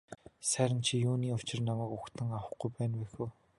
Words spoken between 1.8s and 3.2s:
угтан авахгүй байна вэ